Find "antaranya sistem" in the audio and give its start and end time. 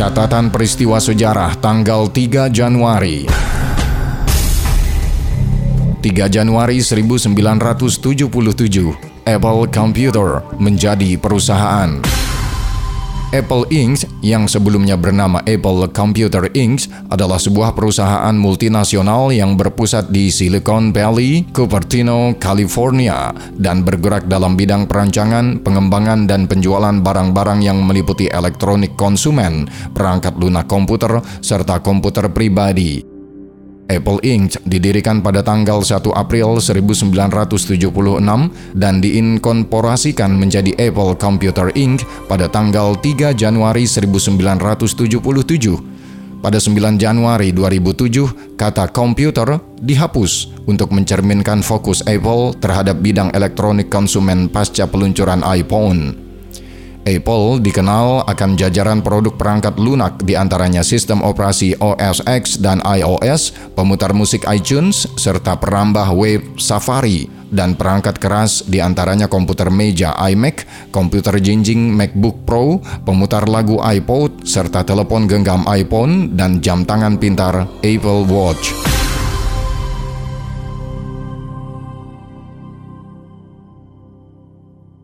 60.38-61.18